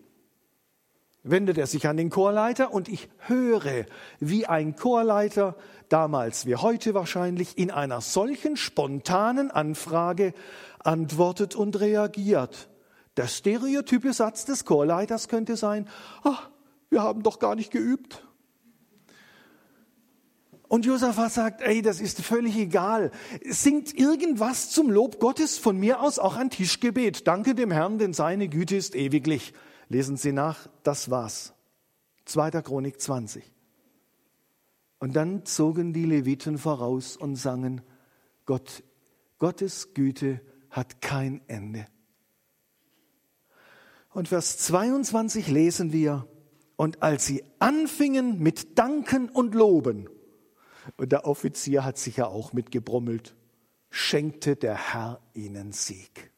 Wendet 1.23 1.57
er 1.57 1.67
sich 1.67 1.87
an 1.87 1.97
den 1.97 2.09
Chorleiter 2.09 2.73
und 2.73 2.87
ich 2.87 3.09
höre, 3.19 3.85
wie 4.19 4.45
ein 4.45 4.75
Chorleiter 4.75 5.55
damals 5.89 6.45
wie 6.45 6.55
heute 6.55 6.93
wahrscheinlich 6.93 7.57
in 7.57 7.71
einer 7.71 8.01
solchen 8.01 8.55
spontanen 8.55 9.51
Anfrage 9.51 10.33
antwortet 10.79 11.55
und 11.55 11.79
reagiert. 11.79 12.69
Der 13.17 13.27
stereotype 13.27 14.13
Satz 14.13 14.45
des 14.45 14.63
Chorleiters 14.63 15.27
könnte 15.27 15.57
sein, 15.57 15.89
ach, 16.23 16.49
wir 16.89 17.03
haben 17.03 17.21
doch 17.21 17.39
gar 17.39 17.55
nicht 17.55 17.71
geübt. 17.71 18.23
Und 20.69 20.85
Josaphat 20.85 21.33
sagt, 21.33 21.61
ey, 21.61 21.81
das 21.81 21.99
ist 21.99 22.21
völlig 22.21 22.55
egal. 22.55 23.11
Singt 23.43 23.93
irgendwas 23.93 24.69
zum 24.69 24.91
Lob 24.91 25.19
Gottes, 25.19 25.57
von 25.57 25.77
mir 25.77 25.99
aus 25.99 26.19
auch 26.19 26.37
ein 26.37 26.51
Tischgebet. 26.51 27.27
Danke 27.27 27.55
dem 27.55 27.71
Herrn, 27.71 27.97
denn 27.97 28.13
seine 28.13 28.47
Güte 28.47 28.75
ist 28.75 28.95
ewiglich. 28.95 29.53
Lesen 29.89 30.17
Sie 30.17 30.31
nach, 30.31 30.69
das 30.83 31.09
war's. 31.09 31.53
2. 32.25 32.61
Chronik 32.61 33.01
20. 33.01 33.43
Und 34.99 35.15
dann 35.15 35.45
zogen 35.45 35.93
die 35.93 36.05
Leviten 36.05 36.57
voraus 36.57 37.17
und 37.17 37.35
sangen, 37.35 37.81
Gott, 38.45 38.83
Gottes 39.39 39.93
Güte 39.93 40.41
hat 40.69 41.01
kein 41.01 41.41
Ende. 41.47 41.87
Und 44.11 44.27
Vers 44.27 44.57
22 44.59 45.47
lesen 45.47 45.91
wir, 45.91 46.27
und 46.75 47.01
als 47.03 47.25
sie 47.25 47.43
anfingen 47.59 48.39
mit 48.39 48.77
Danken 48.77 49.29
und 49.29 49.55
Loben, 49.55 50.07
und 50.97 51.11
der 51.11 51.25
Offizier 51.25 51.83
hat 51.83 51.97
sich 51.97 52.17
ja 52.17 52.27
auch 52.27 52.53
mitgebrummelt, 52.53 53.35
schenkte 53.89 54.55
der 54.55 54.93
Herr 54.93 55.21
ihnen 55.33 55.71
Sieg. 55.71 56.31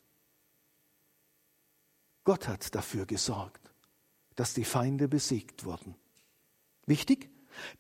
Gott 2.23 2.47
hat 2.47 2.75
dafür 2.75 3.05
gesorgt, 3.05 3.71
dass 4.36 4.53
die 4.53 4.63
Feinde 4.63 5.07
besiegt 5.07 5.65
wurden. 5.65 5.95
Wichtig? 6.86 7.29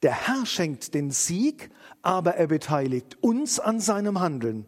Der 0.01 0.27
Herr 0.27 0.45
schenkt 0.45 0.93
den 0.93 1.11
Sieg, 1.11 1.71
aber 2.01 2.35
er 2.35 2.47
beteiligt 2.47 3.17
uns 3.21 3.59
an 3.59 3.79
seinem 3.79 4.19
Handeln. 4.19 4.67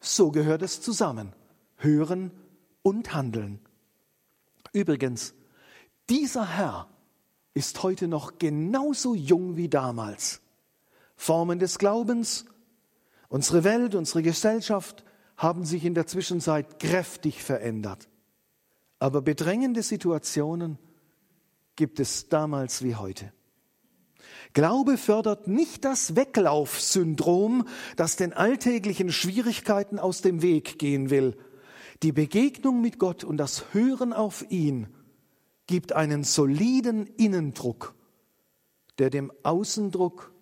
So 0.00 0.30
gehört 0.30 0.62
es 0.62 0.80
zusammen. 0.80 1.32
Hören 1.76 2.30
und 2.82 3.14
handeln. 3.14 3.60
Übrigens, 4.72 5.34
dieser 6.08 6.46
Herr 6.46 6.88
ist 7.54 7.82
heute 7.82 8.08
noch 8.08 8.38
genauso 8.38 9.14
jung 9.14 9.56
wie 9.56 9.68
damals. 9.68 10.40
Formen 11.16 11.58
des 11.58 11.78
Glaubens, 11.78 12.46
unsere 13.28 13.64
Welt, 13.64 13.94
unsere 13.94 14.22
Gesellschaft 14.22 15.04
haben 15.36 15.64
sich 15.64 15.84
in 15.84 15.94
der 15.94 16.06
Zwischenzeit 16.06 16.78
kräftig 16.78 17.42
verändert. 17.42 18.08
Aber 19.02 19.20
bedrängende 19.20 19.82
Situationen 19.82 20.78
gibt 21.74 21.98
es 21.98 22.28
damals 22.28 22.84
wie 22.84 22.94
heute. 22.94 23.32
Glaube 24.52 24.96
fördert 24.96 25.48
nicht 25.48 25.84
das 25.84 26.14
Weglaufsyndrom, 26.14 27.66
das 27.96 28.14
den 28.14 28.32
alltäglichen 28.32 29.10
Schwierigkeiten 29.10 29.98
aus 29.98 30.22
dem 30.22 30.40
Weg 30.40 30.78
gehen 30.78 31.10
will. 31.10 31.36
Die 32.04 32.12
Begegnung 32.12 32.80
mit 32.80 33.00
Gott 33.00 33.24
und 33.24 33.38
das 33.38 33.74
Hören 33.74 34.12
auf 34.12 34.48
ihn 34.52 34.86
gibt 35.66 35.92
einen 35.92 36.22
soliden 36.22 37.08
Innendruck, 37.08 37.96
der 38.98 39.10
dem 39.10 39.32
Außendruck 39.42 40.32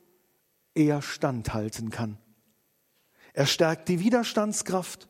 eher 0.75 1.01
standhalten 1.01 1.88
kann. 1.88 2.18
Er 3.33 3.46
stärkt 3.46 3.88
die 3.88 4.01
Widerstandskraft 4.01 5.09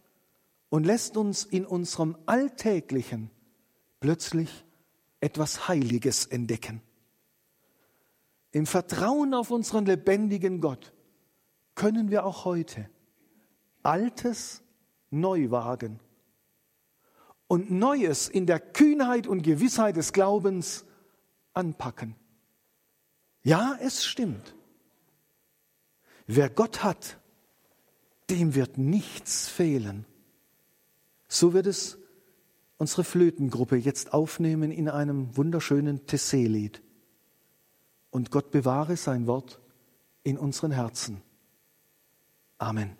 und 0.68 0.86
lässt 0.86 1.16
uns 1.16 1.42
in 1.42 1.66
unserem 1.66 2.16
Alltäglichen 2.26 3.32
plötzlich 4.00 4.64
etwas 5.20 5.68
Heiliges 5.68 6.26
entdecken. 6.26 6.82
Im 8.52 8.66
Vertrauen 8.66 9.34
auf 9.34 9.50
unseren 9.50 9.86
lebendigen 9.86 10.60
Gott 10.60 10.92
können 11.74 12.10
wir 12.10 12.24
auch 12.24 12.44
heute 12.44 12.88
Altes 13.82 14.62
neu 15.10 15.50
wagen 15.50 16.00
und 17.46 17.70
Neues 17.70 18.28
in 18.28 18.46
der 18.46 18.60
Kühnheit 18.60 19.26
und 19.26 19.42
Gewissheit 19.42 19.96
des 19.96 20.12
Glaubens 20.12 20.84
anpacken. 21.52 22.16
Ja, 23.42 23.78
es 23.80 24.04
stimmt. 24.04 24.54
Wer 26.26 26.50
Gott 26.50 26.82
hat, 26.82 27.18
dem 28.28 28.54
wird 28.54 28.78
nichts 28.78 29.48
fehlen. 29.48 30.06
So 31.28 31.52
wird 31.52 31.66
es 31.66 31.98
unsere 32.80 33.04
Flötengruppe 33.04 33.76
jetzt 33.76 34.14
aufnehmen 34.14 34.70
in 34.70 34.88
einem 34.88 35.36
wunderschönen 35.36 36.06
Tessé-Lied 36.06 36.80
und 38.08 38.30
Gott 38.30 38.50
bewahre 38.50 38.96
sein 38.96 39.26
Wort 39.26 39.60
in 40.22 40.38
unseren 40.38 40.70
Herzen. 40.70 41.20
Amen. 42.56 42.99